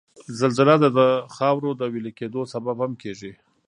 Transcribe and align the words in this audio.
زلزله 0.39 0.75
د 0.81 0.85
د 0.97 0.99
خاورو 1.35 1.69
د 1.79 1.81
ویلي 1.93 2.13
کېدو 2.19 2.41
سبب 2.53 2.75
هم 2.83 2.93
کیږي 3.01 3.31